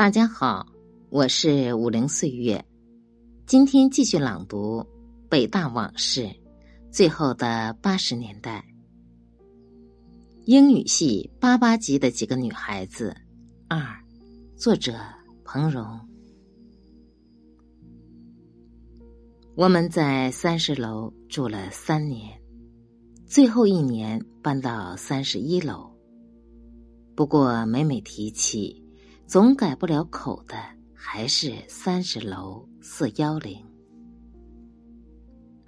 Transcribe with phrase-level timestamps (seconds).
[0.00, 0.66] 大家好，
[1.10, 2.64] 我是五零岁月，
[3.44, 4.80] 今天继续朗读
[5.28, 6.22] 《北大往事》，
[6.90, 8.64] 最后的八十年代，
[10.46, 13.14] 英语系八八级的几个女孩子。
[13.68, 13.78] 二，
[14.56, 14.94] 作者
[15.44, 15.84] 彭荣。
[19.54, 22.40] 我们在三十楼住了三年，
[23.26, 25.94] 最后一年搬到三十一楼。
[27.14, 28.82] 不过每每提起，
[29.30, 30.56] 总改不了口的
[30.92, 33.64] 还是三十楼四幺零。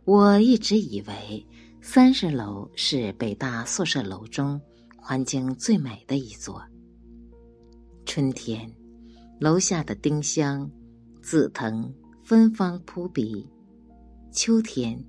[0.04, 1.46] 我一直以为
[1.80, 4.60] 三十楼是北大宿舍楼中
[4.96, 6.60] 环境最美的一座。
[8.04, 8.68] 春天，
[9.38, 10.68] 楼下的丁香、
[11.22, 11.88] 紫藤
[12.24, 13.48] 芬芳扑鼻；
[14.32, 15.00] 秋天，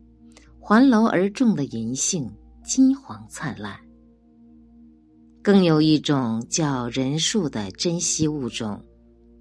[0.59, 2.31] 环楼而种的银杏
[2.63, 3.75] 金黄灿烂。
[5.43, 8.81] 更有一种叫人树的珍稀物种，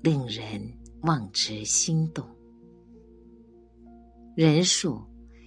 [0.03, 0.61] 令人
[1.03, 2.27] 望之心动。
[4.34, 5.00] 人树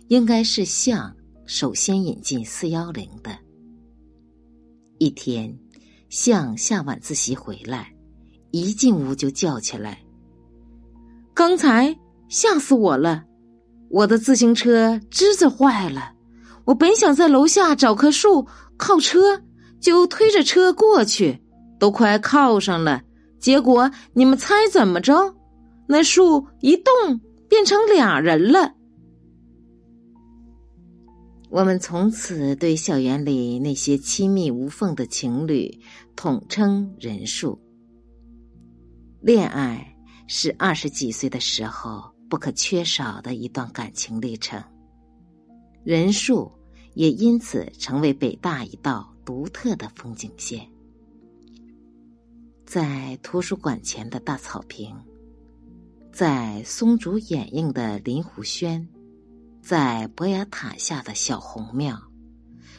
[0.07, 1.13] 应该是象
[1.45, 3.37] 首先引进四幺零的。
[4.97, 5.53] 一天，
[6.07, 7.93] 象下晚自习回来，
[8.51, 10.01] 一进屋就叫起来
[11.35, 11.93] ：“刚才
[12.29, 13.25] 吓死我了！
[13.89, 16.13] 我的自行车支子坏了，
[16.63, 18.47] 我本想在楼下找棵树
[18.77, 19.43] 靠车。”
[19.85, 21.39] 就推着车过去，
[21.77, 23.03] 都快靠上了。
[23.39, 25.35] 结果你们猜怎么着？
[25.87, 28.73] 那树一动，变成俩人了。
[31.51, 35.79] 我们从此对校园里那些亲密无缝的情侣
[36.15, 37.61] 统称“人树”。
[39.21, 44.59] 恋爱是二十几岁的时候不可缺少的一段感情历程，
[45.83, 46.51] 人数
[46.95, 49.14] 也因此成为北大一道。
[49.25, 50.69] 独特的风景线，
[52.63, 54.95] 在图书馆前的大草坪，
[56.13, 58.87] 在松竹掩映的林湖轩，
[59.63, 61.99] 在博雅塔下的小红庙，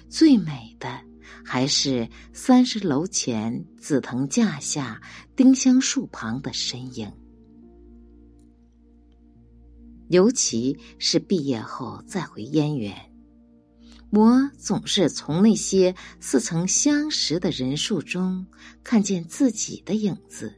[0.09, 1.01] 最美的
[1.45, 5.03] 还是三十楼前紫藤架下
[5.35, 7.13] 丁香树旁的身影。
[10.09, 12.95] 尤其是毕业后再回燕园。
[14.17, 18.47] 我总是从那些似曾相识的人数中
[18.83, 20.55] 看见自己的影子，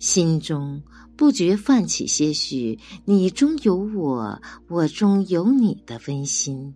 [0.00, 0.82] 心中
[1.16, 6.74] 不觉泛起些许“你中有我，我中有你”的温馨。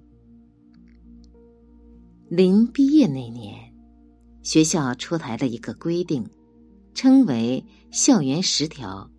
[2.29, 3.75] 临毕业那年，
[4.45, 6.25] 学校出台了一个规定，
[6.95, 9.11] 称为“校园十条”，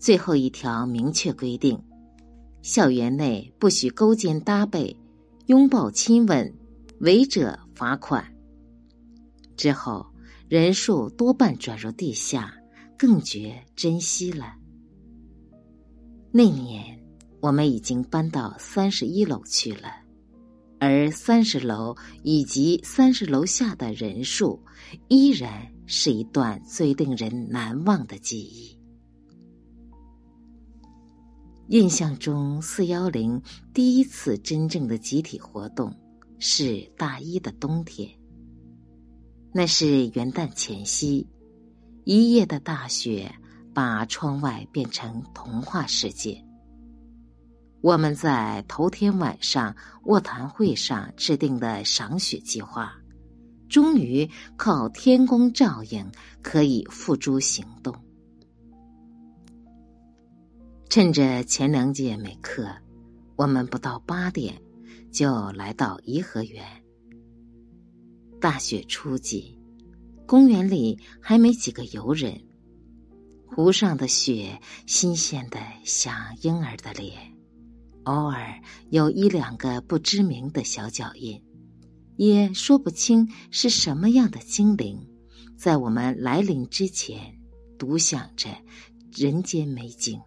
[0.00, 1.78] 最后一条明确规定，
[2.62, 4.96] 校园内不许勾肩搭背。
[5.52, 6.50] 拥抱亲吻，
[7.00, 8.24] 违者罚款。
[9.54, 10.06] 之后
[10.48, 12.54] 人数多半转入地下，
[12.96, 14.54] 更觉珍惜了。
[16.30, 16.98] 那年
[17.42, 19.90] 我们已经搬到三十一楼去了，
[20.80, 24.58] 而三十楼以及三十楼下的人数，
[25.08, 28.74] 依然是一段最令人难忘的记忆。
[31.72, 33.40] 印象中，四幺零
[33.72, 35.90] 第一次真正的集体活动
[36.38, 38.06] 是大一的冬天。
[39.54, 41.26] 那是元旦前夕，
[42.04, 43.34] 一夜的大雪
[43.72, 46.44] 把窗外变成童话世界。
[47.80, 52.92] 我们在头天晚上卧谈会上制定的赏雪计划，
[53.70, 54.28] 终于
[54.58, 56.06] 靠天公照应，
[56.42, 57.94] 可以付诸行动。
[60.94, 62.68] 趁着前两节没课，
[63.36, 64.60] 我们不到八点
[65.10, 66.62] 就来到颐和园。
[68.38, 69.56] 大雪初霁，
[70.26, 72.38] 公园里还没几个游人。
[73.46, 77.16] 湖上的雪新鲜的像婴儿的脸，
[78.02, 78.60] 偶尔
[78.90, 81.42] 有一两个不知名的小脚印，
[82.16, 85.08] 也说不清是什么样的精灵，
[85.56, 87.40] 在我们来临之前
[87.78, 88.50] 独享着
[89.10, 90.20] 人间美景。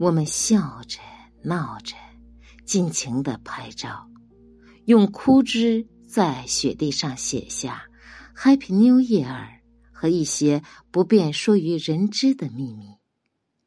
[0.00, 0.98] 我们笑着
[1.42, 1.94] 闹着，
[2.64, 4.08] 尽情的拍照，
[4.86, 7.84] 用枯枝在雪地上写下
[8.34, 9.60] “Happy New Year”
[9.92, 12.86] 和一些不便说于人知的秘密，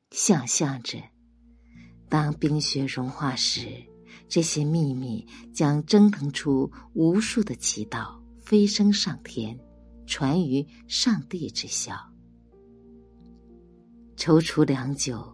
[0.10, 0.98] 想象着
[2.10, 3.68] 当冰雪融化时，
[4.28, 9.56] 这些秘密将蒸腾出无数的祈祷，飞升上天，
[10.08, 11.96] 传于上帝之笑。
[14.18, 15.33] 踌躇良久。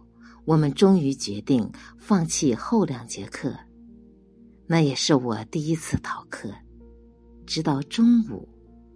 [0.50, 3.56] 我们终于决定放弃后两节课，
[4.66, 6.52] 那也是我第一次逃课，
[7.46, 8.48] 直到中午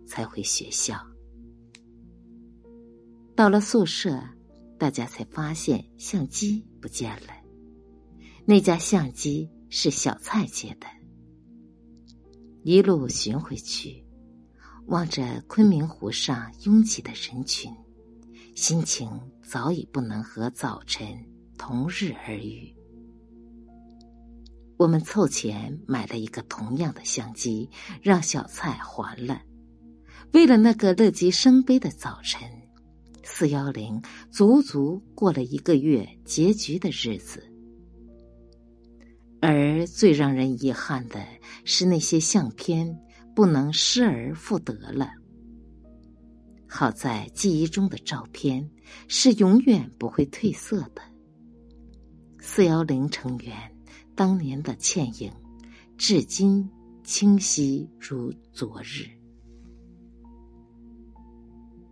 [0.05, 1.01] 才回学校。
[3.37, 4.21] 到了宿舍，
[4.77, 7.29] 大家才发现相机不见了。
[8.45, 10.89] 那架相机是小蔡借的。
[12.65, 14.05] 一路寻回去，
[14.87, 17.73] 望着昆明湖上拥挤的人群，
[18.57, 19.09] 心情
[19.41, 21.07] 早已不能和早晨
[21.59, 22.75] 同日而语。
[24.77, 27.71] 我们凑钱买了一个同样的相机，
[28.03, 29.41] 让小蔡还了。
[30.33, 32.41] 为了那个乐极生悲的早晨，
[33.23, 34.03] 四幺零
[34.33, 37.49] 足足过了一个月结局的日子。
[39.41, 41.25] 而最让人遗憾的
[41.65, 42.99] 是，那些相片
[43.35, 45.09] 不能失而复得了。
[46.67, 48.69] 好在记忆中的照片
[49.07, 51.14] 是永远不会褪色的。
[52.47, 53.57] 四幺零成员。
[54.15, 55.33] 当年的倩影，
[55.97, 56.71] 至今
[57.03, 59.09] 清晰如昨日。